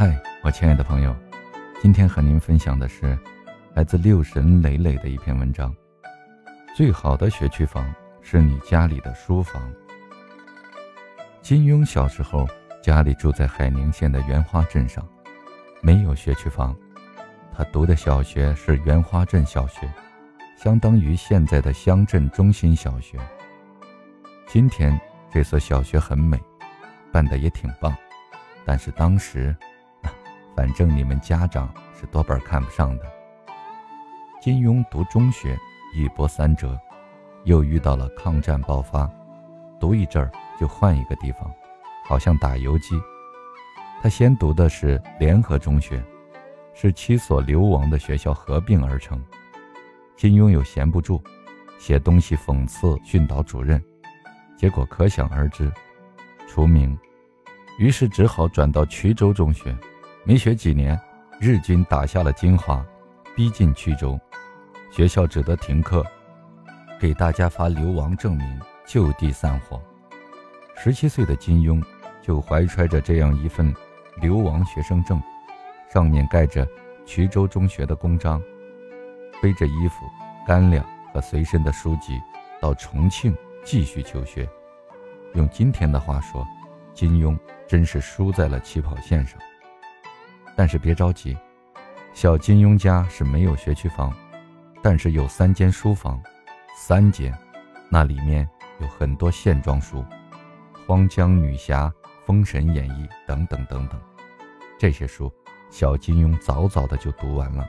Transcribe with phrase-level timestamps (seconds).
[0.00, 1.14] 嗨，我亲爱的朋友，
[1.82, 3.18] 今天和您分享的是
[3.74, 5.76] 来自六神磊磊的一篇文章。
[6.74, 9.70] 最好的学区房是你家里的书房。
[11.42, 12.48] 金庸小时候
[12.82, 15.06] 家里住在海宁县的袁花镇上，
[15.82, 16.74] 没有学区房。
[17.54, 19.86] 他读的小学是袁花镇小学，
[20.56, 23.18] 相当于现在的乡镇中心小学。
[24.46, 24.98] 今天
[25.30, 26.42] 这所小学很美，
[27.12, 27.94] 办得也挺棒，
[28.64, 29.54] 但是当时。
[30.60, 33.04] 反正你们家长是多半看不上的。
[34.42, 35.58] 金庸读中学
[35.94, 36.78] 一波三折，
[37.44, 39.10] 又遇到了抗战爆发，
[39.80, 41.50] 读一阵儿就换一个地方，
[42.04, 42.94] 好像打游击。
[44.02, 46.04] 他先读的是联合中学，
[46.74, 49.18] 是七所流亡的学校合并而成。
[50.14, 51.22] 金庸又闲不住，
[51.78, 53.82] 写东西讽刺训导主任，
[54.58, 55.72] 结果可想而知，
[56.46, 56.98] 除名。
[57.78, 59.74] 于是只好转到衢州中学。
[60.30, 60.96] 没学几年，
[61.40, 62.86] 日军打下了金华，
[63.34, 64.16] 逼近衢州，
[64.88, 66.06] 学校只得停课，
[67.00, 69.82] 给大家发流亡证明，就地散伙。
[70.76, 71.82] 十七岁的金庸
[72.22, 73.74] 就怀揣着这样一份
[74.20, 75.20] 流亡学生证，
[75.92, 76.64] 上面盖着
[77.04, 78.40] 衢州中学的公章，
[79.42, 80.06] 背着衣服、
[80.46, 82.20] 干粮和随身的书籍，
[82.60, 84.48] 到重庆继续求学。
[85.34, 86.46] 用今天的话说，
[86.94, 87.36] 金庸
[87.66, 89.36] 真是输在了起跑线上。
[90.60, 91.34] 但是别着急，
[92.12, 94.12] 小金庸家是没有学区房，
[94.82, 96.22] 但是有三间书房，
[96.76, 97.34] 三间，
[97.88, 98.46] 那里面
[98.78, 100.00] 有很多线装书，
[100.86, 101.86] 《荒江女侠》
[102.26, 103.98] 《封神演义》等等等等，
[104.78, 105.32] 这些书
[105.70, 107.66] 小金庸早早的就读完了。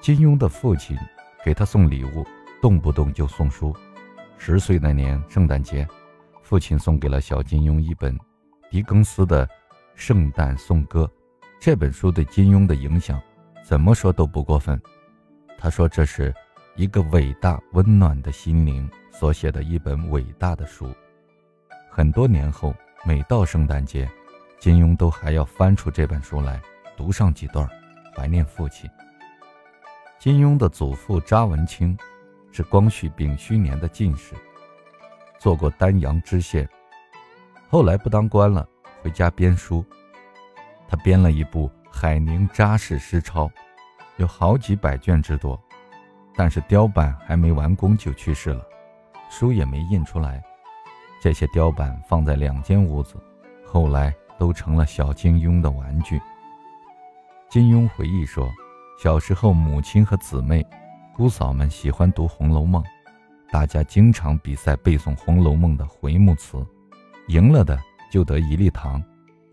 [0.00, 0.96] 金庸的父亲
[1.44, 2.26] 给他送礼物，
[2.62, 3.76] 动不动就送书。
[4.38, 5.86] 十岁那年圣诞节，
[6.42, 8.18] 父亲送给了小金庸一本
[8.70, 9.46] 狄更斯的
[9.94, 11.04] 《圣诞颂歌》。
[11.60, 13.20] 这本书对金庸的影响，
[13.62, 14.80] 怎么说都不过分。
[15.58, 16.34] 他说这是
[16.74, 20.90] 一个伟大温暖的心灵所写的一本伟大的书。
[21.90, 24.10] 很多年后，每到圣诞节，
[24.58, 26.58] 金庸都还要翻出这本书来
[26.96, 27.68] 读上几段，
[28.16, 28.88] 怀念父亲。
[30.18, 31.94] 金庸的祖父查文清
[32.52, 34.34] 是光绪丙戌年的进士，
[35.38, 36.66] 做过丹阳知县，
[37.68, 38.66] 后来不当官了，
[39.02, 39.84] 回家编书。
[40.90, 43.46] 他编了一部《海宁扎氏诗钞》，
[44.16, 45.56] 有好几百卷之多，
[46.34, 48.60] 但是雕版还没完工就去世了，
[49.30, 50.42] 书也没印出来。
[51.22, 53.14] 这些雕版放在两间屋子，
[53.64, 56.20] 后来都成了小金庸的玩具。
[57.48, 58.50] 金庸回忆说，
[59.00, 60.66] 小时候母亲和姊妹、
[61.14, 62.82] 姑嫂们喜欢读《红楼梦》，
[63.52, 66.66] 大家经常比赛背诵《红楼梦》的回目词，
[67.28, 67.78] 赢了的
[68.10, 69.00] 就得一粒糖。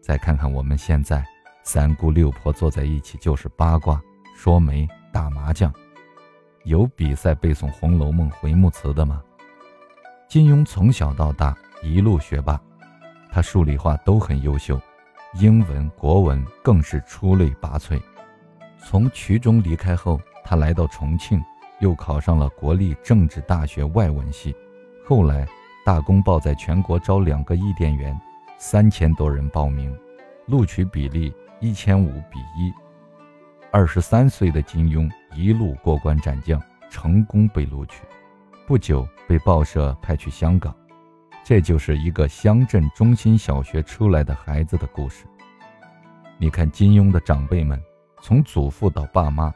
[0.07, 1.22] 再看看我们现在，
[1.63, 4.01] 三姑六婆坐在一起就是八卦、
[4.38, 5.69] 说媒、打麻将，
[6.63, 9.22] 有比赛背诵《红楼梦》回目词的吗？
[10.29, 11.53] 金庸从小到大
[11.84, 12.57] 一路学霸，
[13.29, 14.79] 他数理化都很优秀，
[15.41, 18.01] 英文、国文更是出类拔萃。
[18.78, 21.44] 从衢中离开后，他来到重庆，
[21.81, 24.56] 又考上了国立政治大学外文系。
[25.06, 25.45] 后来，
[25.85, 28.18] 大公报在全国招两个译电员。
[28.59, 29.95] 三千多人报名，
[30.47, 32.73] 录取比例一千五比一。
[33.72, 36.59] 二十三岁的金庸一路过关斩将，
[36.90, 38.01] 成功被录取，
[38.66, 40.75] 不久被报社派去香港。
[41.44, 45.25] 这就是一个乡镇中心小学出来的孩子的故事。
[46.39, 47.79] 你看金庸的长辈们，
[48.24, 49.53] 从祖父到爸妈，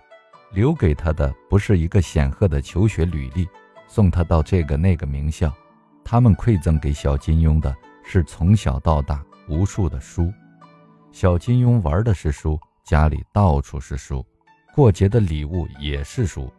[0.52, 3.50] 留给他的不是一个显赫的求学履历，
[3.88, 5.52] 送他到这个那个名校，
[6.04, 7.76] 他们馈赠给小金庸的。
[8.14, 10.34] 是从小到大无数的书，
[11.14, 14.22] 小金庸玩的是书，家里到处是书，
[14.76, 16.52] 过节的礼物也是书，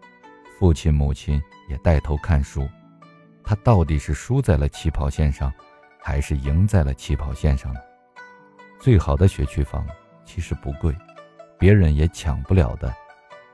[0.59, 2.67] 父亲母亲也带头看书，
[3.45, 5.53] 他到底是输在了起跑线上，
[6.01, 7.81] 还是赢在了起跑线上呢？
[8.81, 9.87] 最好的学区房
[10.25, 10.97] 其实不贵，
[11.59, 12.91] 别人也抢不了的，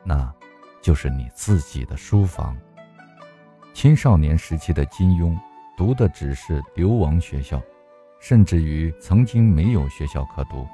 [0.04, 0.32] 那，
[0.80, 2.56] 就是你自己的书房。
[3.74, 5.36] 青少年时期的金庸
[5.76, 7.60] 读的只是流亡学校。
[8.20, 10.66] 甚至于曾经没有学校可读，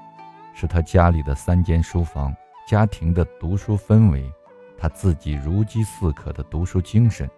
[0.55, 2.35] 是他家里的三间书房、
[2.67, 4.31] 家庭的读书氛围，
[4.79, 7.29] 他自己如饥似渴的读书精神，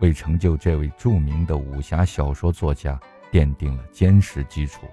[0.00, 2.98] 为成就这位著名的武侠小说作家
[3.30, 4.86] 奠定了坚实基础。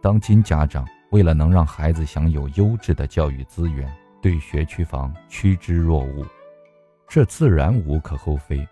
[0.00, 3.90] 当今家长为了能让孩子享有优质的教育资源，
[4.20, 6.26] 对学区房趋之若鹜，
[7.08, 8.66] 这自然无可厚非。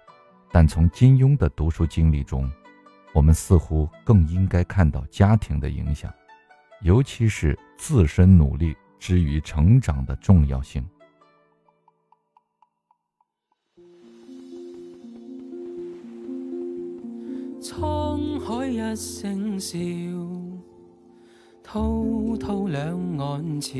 [0.52, 2.50] 但从金庸的读书经历中，
[3.12, 6.12] 我们似乎更应该看到家庭的影响。
[6.82, 10.82] 尤其是自身努力之于成长的重要性。
[17.60, 19.76] 沧海一声笑，
[21.62, 23.78] 滔滔两岸潮。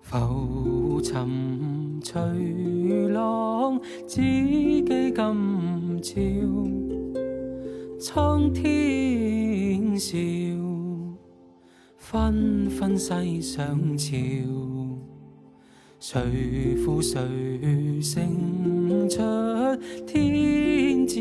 [0.00, 7.07] 浮沉随浪，只记今朝。
[8.00, 10.16] 苍天笑，
[11.96, 14.14] 纷纷世上潮。
[15.98, 17.20] 谁负谁
[18.00, 19.20] 胜出
[20.06, 21.18] 天知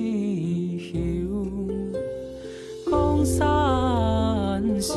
[0.78, 1.00] 晓？
[2.92, 4.94] 江山笑，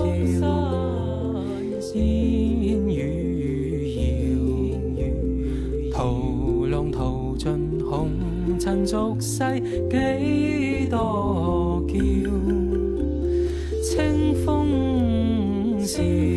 [1.95, 5.91] 烟雨遥。
[5.91, 6.15] 涛
[6.71, 8.11] 浪淘尽红
[8.59, 9.43] 尘俗世
[9.89, 11.70] 几多
[15.91, 16.30] see.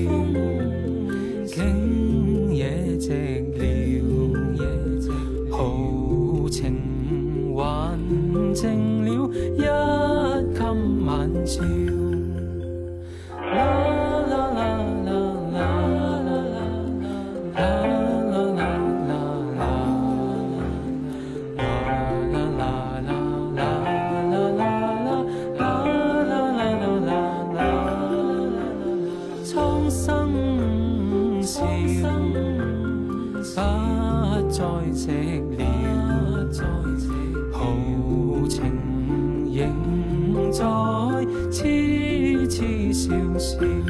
[34.54, 34.62] 再
[34.94, 36.48] 借了
[37.52, 37.66] 豪
[38.48, 38.62] 情
[39.52, 40.64] 仍在
[41.52, 43.10] 痴痴笑
[43.40, 43.83] 笑。